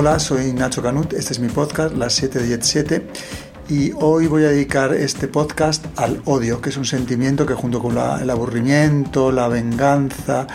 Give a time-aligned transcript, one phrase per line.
[0.00, 3.06] Hola, soy Nacho Canut, este es mi podcast, Las 7 de Jet 7,
[3.68, 7.82] y hoy voy a dedicar este podcast al odio, que es un sentimiento que junto
[7.82, 10.46] con el aburrimiento, la venganza,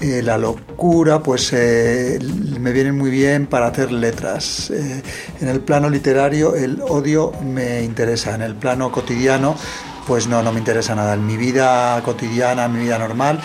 [0.00, 2.18] eh, la locura, pues eh,
[2.58, 4.70] me vienen muy bien para hacer letras.
[4.70, 5.02] Eh,
[5.42, 9.54] en el plano literario el odio me interesa, en el plano cotidiano
[10.08, 11.12] pues no, no me interesa nada.
[11.12, 13.38] En mi vida cotidiana, en mi vida normal,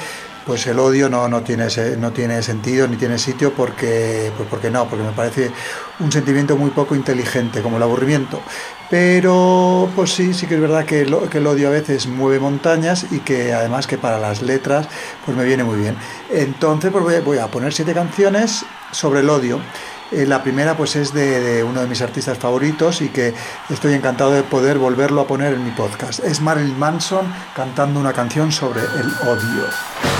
[0.46, 4.70] pues el odio no, no, tiene, no tiene sentido ni tiene sitio porque, pues porque
[4.70, 5.52] no, porque me parece
[6.00, 8.42] un sentimiento muy poco inteligente, como el aburrimiento.
[8.90, 13.20] Pero pues sí, sí que es verdad que, el odio a veces mueve montañas y
[13.20, 14.88] que además que para las letras
[15.26, 15.96] pues me viene muy bien.
[16.30, 19.60] Entonces pues voy a poner siete canciones sobre el odio.
[20.12, 23.34] Eh, la primera pues es de, uno de mis artistas favoritos y que
[23.70, 26.24] estoy encantado de poder volverlo a poner en mi podcast.
[26.24, 30.13] Es Marilyn Manson cantando una canción sobre el odio.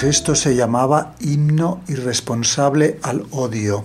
[0.00, 3.84] Pues esto se llamaba Himno Irresponsable al Odio.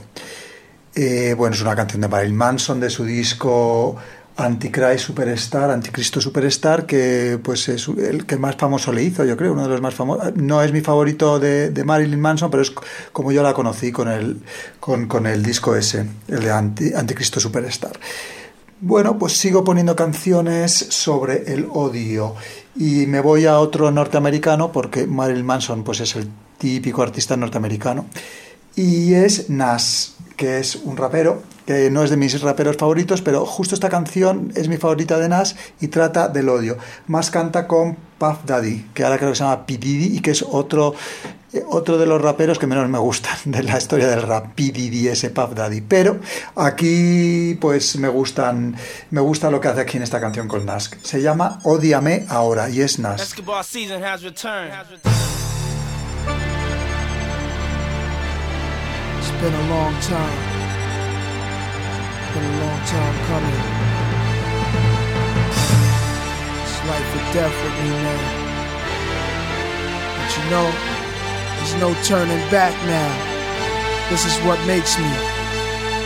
[0.93, 3.95] Eh, bueno, es una canción de Marilyn Manson de su disco
[4.37, 9.53] Antichrist Superstar, Anticristo Superstar, que pues es el que más famoso le hizo, yo creo,
[9.53, 10.35] uno de los más famosos.
[10.35, 12.69] No es mi favorito de, Marilyn Manson, pero es
[13.11, 14.39] como yo la conocí con el,
[14.79, 17.93] con, el disco ese, el de Anticristo Superstar.
[18.85, 22.35] Bueno, pues sigo poniendo canciones sobre el odio
[22.75, 26.27] y me voy a otro norteamericano porque Marilyn Manson pues es el
[26.57, 28.05] típico artista norteamericano
[28.75, 33.45] y es Nas, que es un rapero que no es de mis raperos favoritos, pero
[33.45, 36.77] justo esta canción es mi favorita de Nas y trata del odio.
[37.07, 39.79] Más canta con Puff Daddy, que ahora creo que se llama P.
[39.81, 40.93] y que es otro,
[41.69, 44.71] otro de los raperos que menos me gustan de la historia del rap, P.
[45.11, 45.81] ese Puff Daddy.
[45.81, 46.19] Pero
[46.55, 48.75] aquí pues me gustan,
[49.11, 50.91] me gusta lo que hace aquí en esta canción con Nas.
[51.03, 53.33] Se llama Odiame ahora y es Nas.
[59.43, 60.39] been a long time.
[62.33, 63.59] Been a long time coming.
[66.63, 68.21] It's life or death with me now.
[70.17, 71.02] But you know,
[71.63, 73.11] there's no turning back now.
[74.09, 75.07] This is what makes me.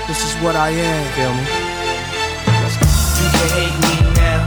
[0.05, 1.01] This is what I am.
[1.17, 1.45] Feel me?
[3.17, 4.45] You can hate me now.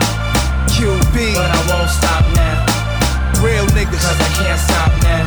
[0.70, 1.34] QB.
[1.34, 3.42] But I won't stop now.
[3.42, 3.98] Real niggas.
[3.98, 5.26] Cause I can't stop now.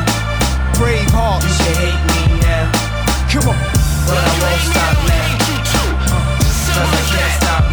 [0.79, 1.51] Brave hearts.
[1.51, 2.71] You can hate me now.
[3.27, 3.59] Come on.
[4.07, 5.35] But I won't stop now.
[6.71, 7.72] Cause I can't stop now.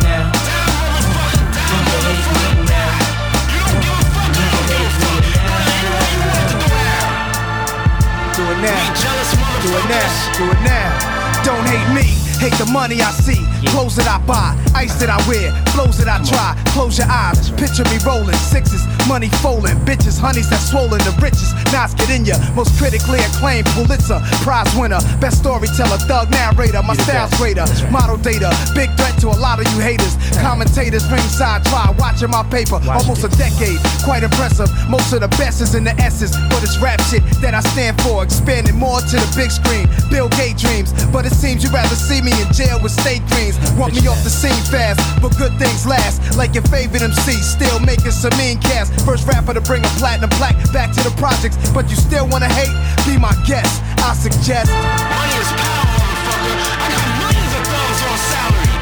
[10.36, 11.42] Do it now.
[11.44, 12.06] Don't hate me.
[12.40, 16.08] Hate the money I see, clothes that I buy, ice that I wear, flows that
[16.08, 16.56] I try.
[16.72, 18.36] Close your eyes, picture me rolling.
[18.40, 21.00] Sixes, money folding, bitches, honeys that swollen.
[21.04, 21.52] The richest.
[21.72, 26.94] Nas get in ya, most critically acclaimed Pulitzer Prize winner, best storyteller, thug narrator, my
[26.94, 30.16] style's greater, model data, big threat to a lot of you haters.
[30.40, 31.92] Commentators ringside try.
[31.98, 34.70] Watching my paper, almost a decade, quite impressive.
[34.88, 38.00] Most of the best is in the S's, but it's rap shit that I stand
[38.02, 39.88] for, expanding more to the big screen.
[40.10, 43.78] Bill Gates dreams, but it seems you'd rather see me in jail with state greens.
[43.78, 46.36] Want me off the scene fast, but good things last.
[46.36, 48.92] Like your favorite MC, still making some mean cast.
[49.04, 52.48] First rapper to bring a platinum plaque back to the projects, but you still wanna
[52.48, 52.72] hate?
[53.06, 53.82] Be my guest.
[54.02, 54.70] I suggest.
[54.70, 56.56] Money is power, motherfucker.
[56.80, 58.74] I got millions of dollars on salary.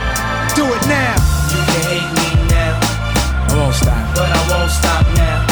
[0.57, 1.15] Do it now.
[1.53, 2.75] You can hate me now.
[3.49, 4.03] I won't stop.
[4.15, 5.47] But I won't stop now.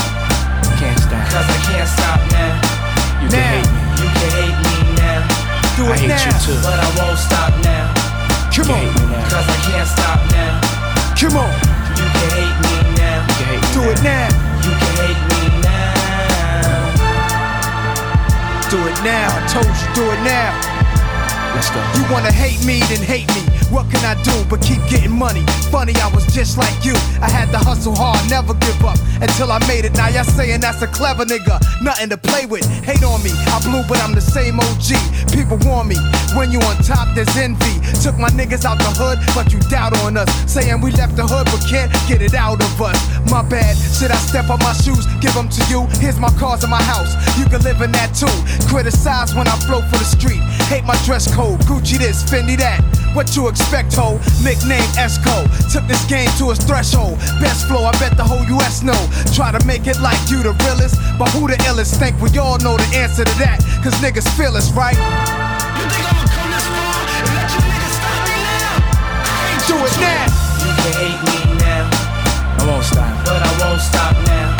[0.79, 1.25] Can't stop.
[1.33, 2.53] Cause I can't stop now.
[3.23, 3.39] You now.
[3.39, 3.83] can hate me.
[3.97, 5.21] You can hate me now.
[5.77, 6.27] Do it I hate now.
[6.27, 6.59] you too.
[6.63, 7.96] But I won't stop now.
[8.57, 8.89] Come on.
[9.29, 10.61] Cause I can't stop now.
[11.13, 11.53] Come on.
[11.93, 13.21] You can hate me now.
[13.37, 13.93] Hate me Do now.
[13.93, 14.29] it now.
[14.65, 15.93] You can hate me now.
[18.71, 19.29] Do it now.
[19.29, 20.57] I told you, do it now.
[21.55, 21.85] Let's go.
[22.01, 23.56] You wanna hate me, then hate me.
[23.71, 25.43] What can I do but keep getting money?
[25.71, 26.95] Funny, I was just like you.
[27.21, 29.93] I had to hustle hard, never give up until I made it.
[29.95, 32.65] Now y'all saying that's a clever nigga, nothing to play with.
[32.85, 34.95] Hate on me, I blew, but I'm the same OG.
[35.35, 35.97] People warn me
[36.37, 37.81] when you on top, there's envy.
[38.03, 40.31] Took my niggas out the hood, but you doubt on us.
[40.51, 42.99] Saying we left the hood, but can't get it out of us.
[43.31, 45.87] My bad, should I step on my shoes, give them to you?
[45.99, 48.31] Here's my cars and my house, you can live in that too.
[48.71, 50.41] Criticize when I flow for the street.
[50.71, 52.81] Hate my dress code, Gucci this, Fendi that.
[53.17, 54.21] What you expect, ho?
[54.45, 55.49] Nickname Esco.
[55.73, 57.17] Took this game to its threshold.
[57.41, 59.01] Best flow, I bet the whole US know.
[59.33, 61.97] Try to make it like you the realest, but who the illest?
[61.97, 63.65] Think we all know the answer to that.
[63.83, 64.93] Cause niggas feel us, right?
[64.93, 68.85] You think I'ma come this far and let you niggas stop me now?
[69.25, 70.25] I ain't Do it now.
[70.61, 71.85] You can hate me now.
[72.61, 73.13] I won't stop.
[73.25, 74.53] But I won't stop now.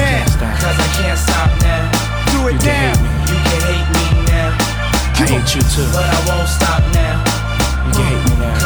[0.00, 0.24] Now.
[0.64, 1.92] Cause I can't stop now.
[2.32, 2.88] Do it you now.
[2.88, 2.96] Can.
[3.28, 4.48] You can hate me now.
[5.12, 5.84] I hate you too.
[5.92, 6.83] But I won't stop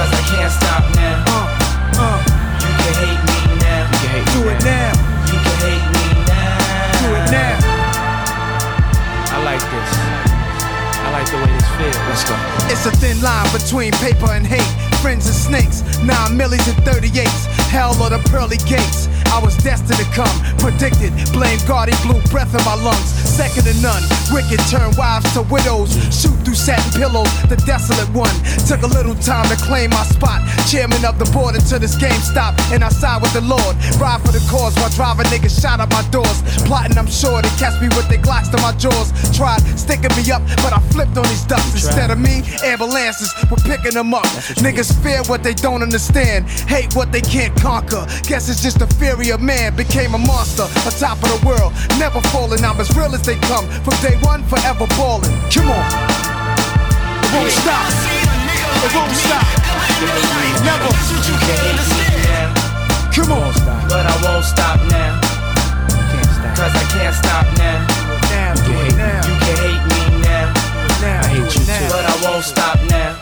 [0.08, 1.24] Cause I can't stop now.
[1.28, 2.18] Uh, uh.
[2.64, 3.84] You can hate me now.
[3.84, 4.52] You can hate me Do now.
[4.52, 4.92] it now.
[5.28, 7.00] You can hate me now.
[7.00, 7.56] Do it now.
[9.28, 9.90] I like this.
[11.04, 11.96] I like the way this feels.
[12.08, 12.34] Let's go.
[12.72, 14.66] It's a thin line between paper and hate.
[15.00, 17.46] Friends and snakes, nine millies and 38s.
[17.68, 19.07] Hell or the pearly gates.
[19.30, 21.12] I was destined to come, predicted.
[21.32, 23.08] Blame God, he blew breath in my lungs.
[23.08, 24.02] Second to none.
[24.32, 25.94] Wicked turn wives to widows.
[26.14, 28.32] Shoot through satin pillows, the desolate one.
[28.66, 30.42] Took a little time to claim my spot.
[30.68, 32.61] Chairman of the board until this game stopped.
[32.73, 33.76] And I side with the Lord.
[34.00, 36.42] Ride for the cause while driving niggas shot at my doors.
[36.66, 39.12] Plotting, I'm sure to catch me with their glocks to my jaws.
[39.37, 41.73] Tried sticking me up, but I flipped on these ducks.
[41.75, 44.26] Instead of me, ambulances were picking them up.
[44.62, 48.06] Niggas fear what they don't understand, hate what they can't conquer.
[48.26, 51.72] Guess it's just a fury of man became a monster, on top of the world,
[51.98, 52.64] never falling.
[52.64, 55.34] I'm as real as they come, from day one, forever balling.
[55.50, 55.84] Come on,
[57.22, 57.90] it won't stop.
[58.78, 59.42] It won't stop.
[60.62, 60.90] Never.
[61.26, 62.08] You can hate me.
[63.10, 63.52] Come on,
[63.90, 65.20] But I won't stop now.
[66.54, 67.87] Cause I can't stop now.
[68.30, 70.52] now, do it now, You can hate me now.
[71.02, 72.04] I hate you it But.
[72.06, 73.18] I won't stop now.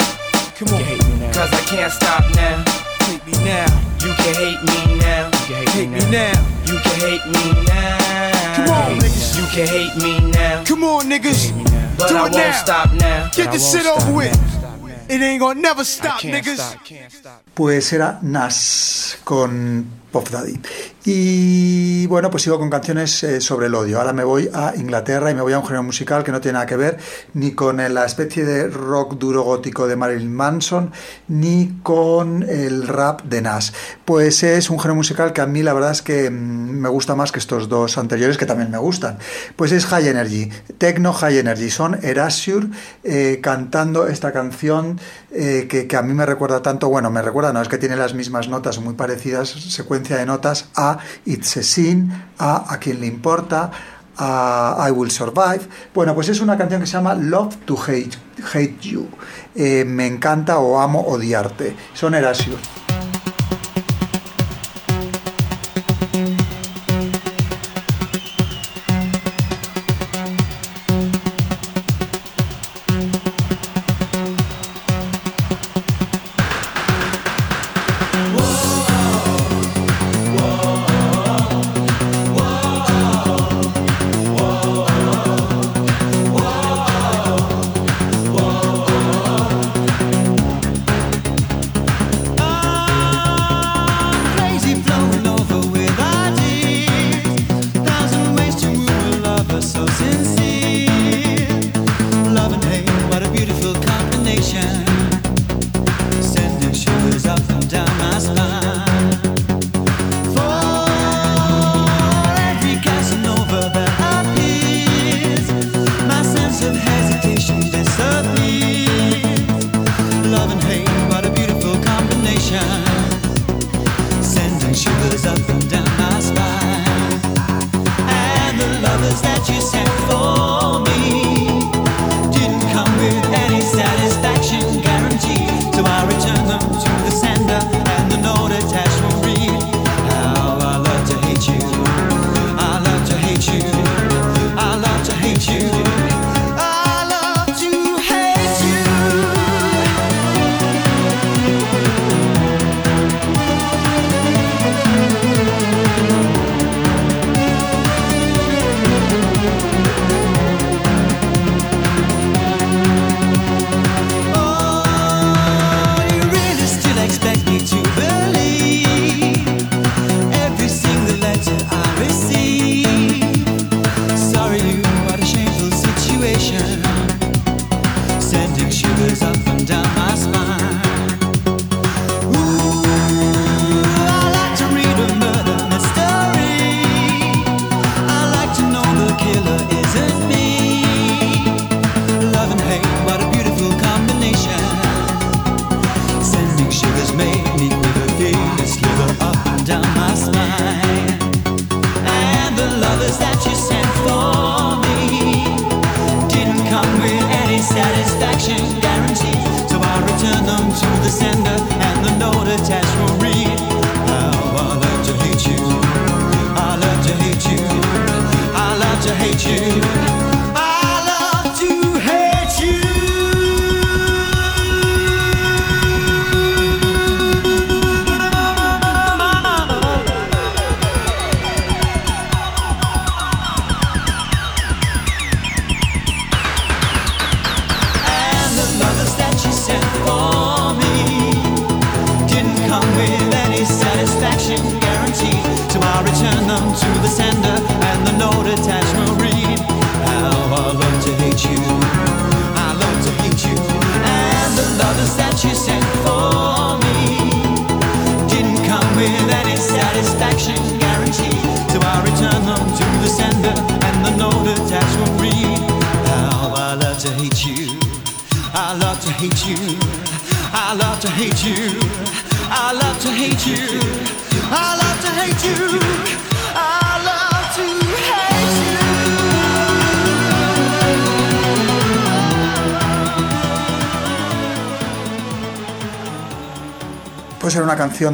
[0.59, 1.33] Come on, hate me now.
[1.33, 2.65] Cause I can't stop now.
[3.09, 3.67] take me now.
[4.05, 5.36] You can hate me now.
[5.49, 6.33] You can Hate me now.
[6.67, 8.57] You can hate me now.
[8.57, 9.39] Come on, niggas.
[9.39, 10.65] You can hate me now.
[10.65, 11.53] Come on, niggas.
[11.97, 12.53] But Do I it won't now.
[12.53, 13.31] stop now.
[13.35, 14.33] Get I this shit over with.
[14.35, 14.59] now.
[14.59, 14.95] Stop now.
[15.09, 16.57] It ain't gonna never I stop, can't niggas.
[16.59, 16.85] stop.
[16.85, 17.43] Can't stop.
[17.55, 20.59] Pues era Nas con Pop Daddy.
[21.05, 23.99] Y bueno, pues sigo con canciones eh, sobre el odio.
[23.99, 26.55] Ahora me voy a Inglaterra y me voy a un género musical que no tiene
[26.55, 26.99] nada que ver
[27.33, 30.91] ni con la especie de rock duro gótico de Marilyn Manson,
[31.29, 33.73] ni con el rap de Nas.
[34.05, 37.15] Pues es un género musical que a mí la verdad es que mm, me gusta
[37.15, 39.19] más que estos dos anteriores que también me gustan.
[39.55, 41.71] Pues es High Energy, Techno High Energy.
[41.71, 42.67] Son Erasure
[43.05, 44.99] eh, cantando esta canción
[45.39, 48.15] eh, que, a mí me recuerda tanto, bueno, me recuerda, no es que tiene las
[48.15, 53.07] mismas notas muy parecidas, secuencia de notas a It's a Sin, a A quien le
[53.07, 53.71] importa,
[54.17, 55.61] a I Will Survive.
[55.95, 58.17] Bueno, pues es una canción que se llama Love to Hate,
[58.53, 59.09] hate You.
[59.55, 61.77] Eh, me encanta o amo odiarte.
[61.93, 62.76] Son Erasure.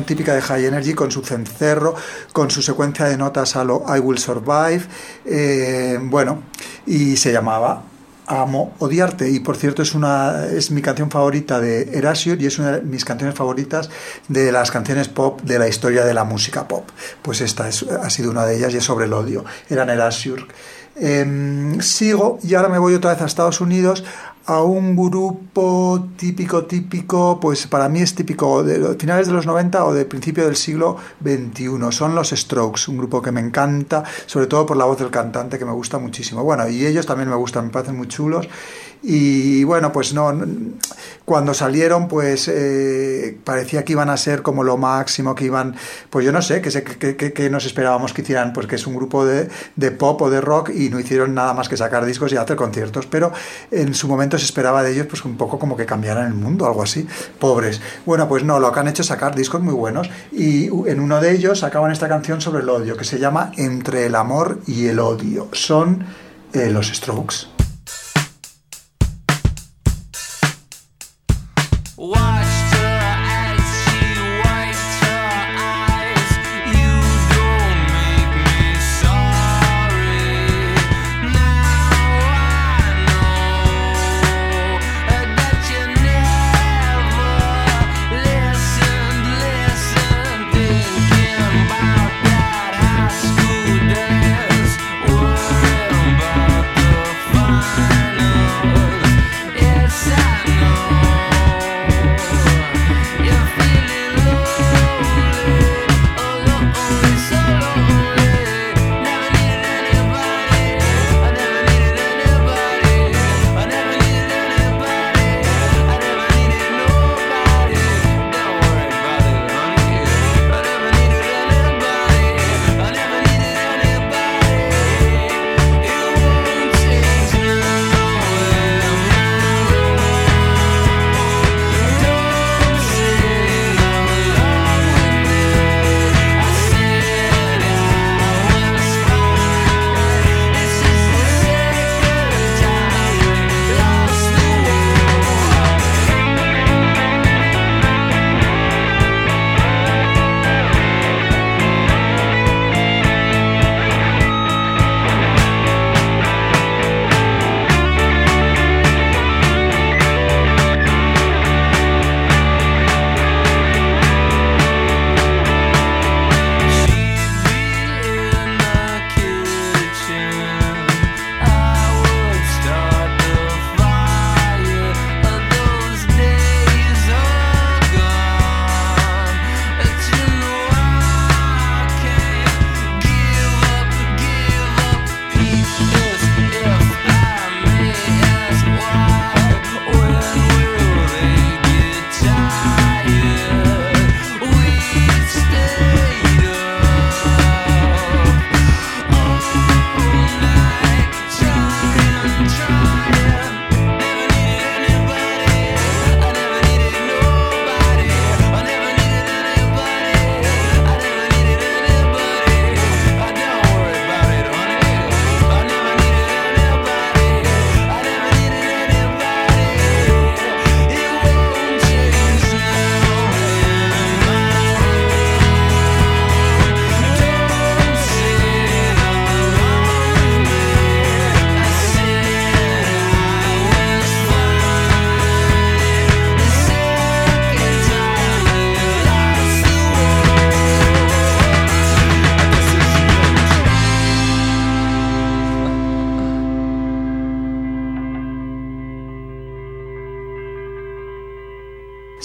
[0.05, 1.95] Típica de High Energy con su cencerro,
[2.33, 4.83] con su secuencia de notas a lo I Will Survive.
[5.25, 6.43] eh, bueno,
[6.87, 7.83] y se llamaba
[8.25, 12.59] Amo odiarte y por cierto es una es mi canción favorita de Erasure y es
[12.59, 13.91] una de mis canciones favoritas
[14.29, 16.89] de las canciones pop de la historia de la música pop.
[17.21, 19.45] Pues esta es- ha sido una de ellas y es sobre el odio.
[19.69, 20.47] Eran Erasure.
[20.95, 24.05] Em, sigo y ahora me voy otra vez a Estados Unidos
[24.47, 29.85] a un grupo típico, típico, pues para mí es típico de finales de los 90
[29.85, 31.91] o de principio del siglo XXI.
[31.91, 35.59] Son los Strokes, un grupo que me encanta, sobre todo por la voz del cantante
[35.59, 36.43] que me gusta muchísimo.
[36.43, 38.49] Bueno, y ellos también me gustan, me parecen muy chulos.
[39.05, 40.33] Y bueno, pues no,
[41.25, 45.75] cuando salieron, pues eh, parecía que iban a ser como lo máximo, que iban,
[46.11, 49.25] pues yo no sé, que- que nos esperábamos que hicieran, pues que es un grupo
[49.27, 52.37] de, de pop o de rock y no hicieron nada más que sacar discos y
[52.37, 53.33] hacer conciertos, pero
[53.73, 56.67] en su momento se esperaba de ellos pues un poco como que cambiaran el mundo,
[56.67, 57.07] algo así,
[57.41, 57.81] pobres.
[58.07, 61.21] Bueno, pues no, lo que han hecho es sacar discos muy buenos y en uno
[61.21, 64.87] de ellos sacaban esta canción sobre el odio que se llama Entre el amor y
[64.87, 65.49] el odio.
[65.53, 66.05] Son
[66.53, 67.52] eh, los Strokes.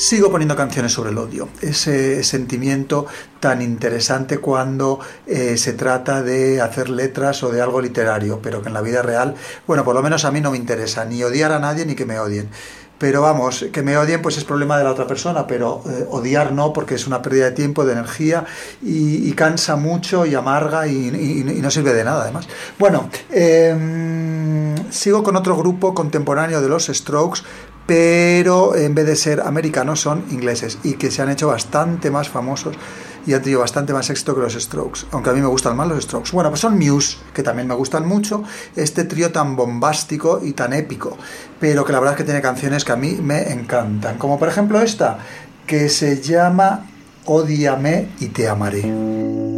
[0.08, 3.08] Sigo poniendo canciones sobre el odio, ese sentimiento
[3.42, 8.70] tan interesante cuando eh, se trata de hacer letras o de algo literario, pero que
[8.70, 9.36] en la vida real,
[9.68, 12.06] bueno, por lo menos a mí no me interesa ni odiar a nadie ni que
[12.06, 12.48] me odien.
[12.98, 16.54] Pero vamos, que me odien pues es problema de la otra persona, pero eh, odiar
[16.54, 18.46] no, porque es una pérdida de tiempo, de energía
[18.82, 22.48] y, cansa mucho y amarga y no sirve de nada además.
[22.80, 27.42] Bueno, em, sigo con otro grupo contemporáneo de los Strokes,
[27.88, 30.78] pero en vez de ser americanos son ingleses.
[30.84, 32.76] Y que se han hecho bastante más famosos
[33.26, 35.88] y han tenido bastante más éxito que los Strokes, aunque a mí me gustan más
[35.88, 36.32] los Strokes.
[36.32, 38.44] Bueno, pues son Muse, que también me gustan mucho,
[38.76, 41.18] este trío tan bombástico y tan épico,
[41.60, 44.48] pero que la verdad es que tiene canciones que a mí me encantan, como por
[44.48, 45.20] ejemplo esta,
[45.66, 46.86] que se llama
[47.26, 49.57] Ódiame y te amaré.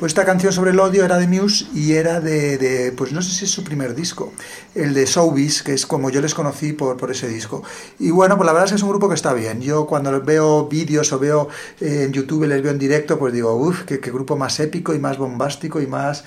[0.00, 3.32] Pues esta canción sobre el odio era de Muse y era de, pues no sé
[3.32, 4.32] si es su primer disco,
[4.74, 7.62] el de Showbiz, que es como yo les conocí por, por ese disco.
[7.98, 9.60] Y bueno, pues la verdad es que es un grupo que está bien.
[9.60, 11.50] Yo cuando veo vídeos o veo
[11.82, 14.98] eh, en YouTube, les veo en directo, pues digo, uff, qué, grupo más épico y
[14.98, 16.24] más bombástico y más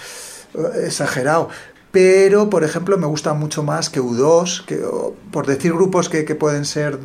[0.54, 1.50] eh, exagerado
[1.94, 4.84] pero por ejemplo me gusta mucho más que U2, que,
[5.32, 6.98] por decir grupos que, pueden ser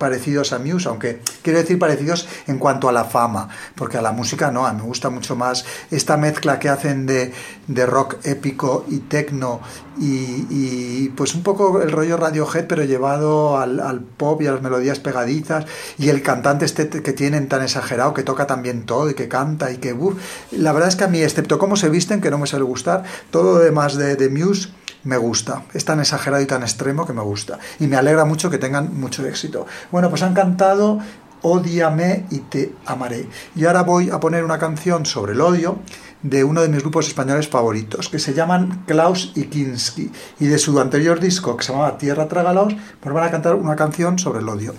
[0.00, 4.12] parecidos a Muse, aunque quiero decir parecidos en cuanto a la fama, porque a la
[4.12, 7.32] música no, a mí me gusta mucho más esta mezcla que hacen de,
[7.68, 9.60] de rock épico y techno
[10.02, 14.98] y, pues un poco el rollo Radiohead, pero llevado al, pop y a las melodías
[14.98, 15.66] pegadizas
[15.98, 19.70] y el cantante este que tienen tan exagerado, que toca también todo y que canta
[19.70, 19.92] y que...
[19.92, 20.18] Uf,
[20.52, 23.04] la verdad es que a mí, excepto cómo se visten, que no me suele gustar,
[23.30, 24.70] todo lo demás de, de Muse
[25.04, 25.62] me gusta.
[25.74, 27.58] Es tan exagerado y tan extremo que me gusta.
[27.78, 29.66] Y me alegra mucho que tengan mucho éxito.
[29.90, 30.98] Bueno, pues han cantado
[31.42, 33.28] Odiame y te amaré.
[33.54, 35.78] Y ahora voy a poner una canción sobre el odio
[36.22, 40.12] de uno de mis grupos españoles favoritos, que se llaman Klaus y Kinski.
[40.38, 43.76] Y de su anterior disco, que se llamaba Tierra Trágalos, pues van a cantar una
[43.76, 44.74] canción sobre el odio.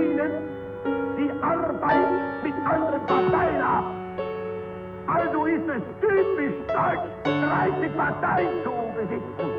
[0.00, 0.32] Lehnen
[1.16, 2.08] die Arbeit
[2.42, 3.84] mit anderen Parteien ab.
[5.06, 9.50] Also ist es typisch deutsch, 30 Parteien zu besitzen.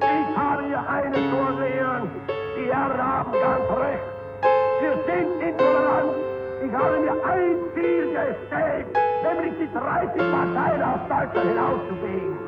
[0.00, 2.10] Ich habe hier eine vorsehen,
[2.56, 4.06] die Herren haben ganz recht.
[4.80, 6.14] Wir sind intolerant.
[6.64, 8.86] Ich habe mir ein Ziel gestellt,
[9.24, 12.38] nämlich die 30 Parteien aus Deutschland hinauszubringen.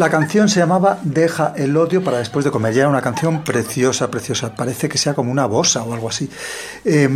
[0.00, 2.72] La canción se llamaba Deja el odio para después de comer.
[2.72, 4.54] Ya era una canción preciosa, preciosa.
[4.54, 6.26] Parece que sea como una bosa o algo así.
[6.86, 7.06] Eh,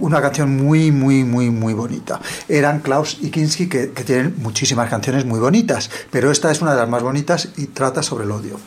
[0.00, 2.18] una canción muy, muy, muy, muy bonita.
[2.48, 6.78] Eran Klaus y Kinski que tienen muchísimas canciones muy bonitas, pero esta es una de
[6.78, 8.58] las más bonitas y trata sobre el odio.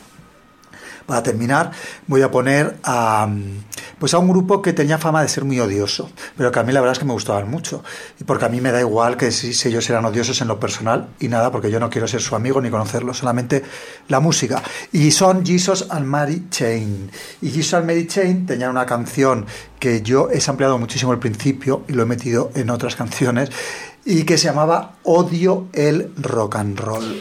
[1.08, 1.70] Para terminar,
[2.06, 3.26] voy a poner a,
[3.98, 6.70] pues a un grupo que tenía fama de ser muy odioso, pero que a mí
[6.70, 7.82] la verdad es que me gustaban mucho.
[8.20, 10.60] Y porque a mí me da igual que si, si ellos eran odiosos en lo
[10.60, 13.64] personal y nada, porque yo no quiero ser su amigo ni conocerlo, solamente
[14.08, 14.62] la música.
[14.92, 17.10] Y son Jesus and Mary Chain.
[17.40, 19.46] Y Jesus and Mary Chain tenían una canción
[19.78, 23.50] que yo he ampliado muchísimo al principio y lo he metido en otras canciones
[24.04, 27.16] y que se llamaba Odio el Rock and Roll.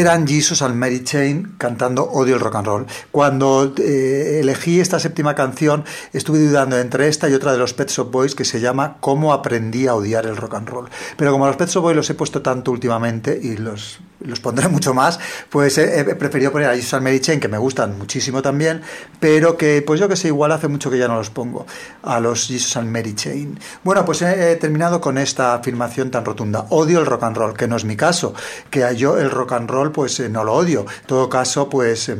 [0.00, 2.86] Eran Jesus and Mary Chain cantando Odio el Rock and Roll.
[3.10, 7.90] Cuando eh, elegí esta séptima canción, estuve dudando entre esta y otra de los Pet
[7.90, 10.88] Shop Boys que se llama Cómo aprendí a odiar el rock and roll.
[11.16, 14.68] Pero como los Pet Shop Boys los he puesto tanto últimamente y los, los pondré
[14.70, 15.18] mucho más,
[15.50, 18.82] pues he, preferido poner a Jesus and Mary Chain, que me gustan muchísimo también,
[19.18, 21.66] pero que pues yo que sé, igual hace mucho que ya no los pongo,
[22.02, 23.58] a los Jesus and Mary Chain.
[23.84, 26.66] Bueno, pues he, he terminado con esta afirmación tan rotunda.
[26.70, 28.34] Odio el rock and roll, que no es mi caso,
[28.70, 30.80] que yo el rock and roll pues eh, no lo odio.
[30.80, 32.10] En todo caso, pues...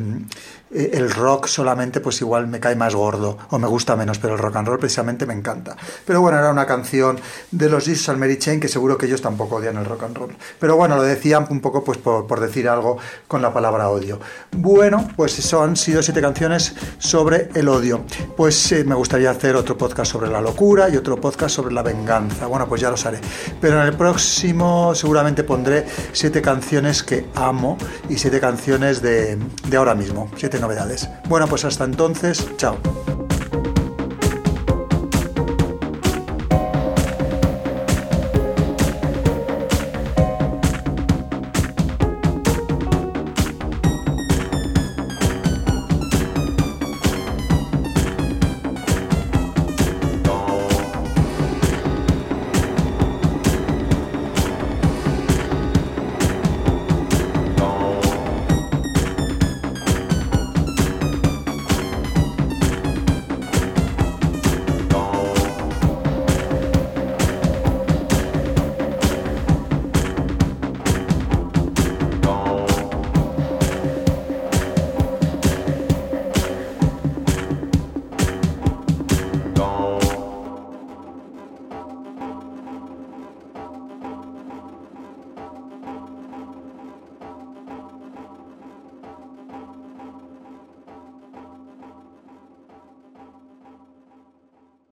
[0.73, 4.35] eh, el rock solamente pues igual me cae más gordo o me gusta menos, pero
[4.35, 5.75] el rock and roll precisamente me encanta.
[6.05, 7.19] Pero bueno, era una canción
[7.51, 10.17] de los Jesus and Mary Chain que seguro que ellos tampoco odian el rock and
[10.17, 10.35] roll.
[10.59, 12.97] Pero bueno, lo decían un poco pues por, por decir algo
[13.27, 14.19] con la palabra odio.
[14.51, 18.05] Bueno, pues eso han sido siete canciones sobre el odio.
[18.37, 21.83] Pues eh, me gustaría hacer otro podcast sobre la locura y otro podcast sobre la
[21.83, 22.47] venganza.
[22.47, 23.19] Bueno, pues ya los haré.
[23.59, 27.77] Pero en el próximo seguramente pondré siete canciones que amo
[28.09, 31.09] y siete canciones de, de ahora mismo, siete novedades.
[31.27, 32.77] Bueno, pues hasta entonces, chao.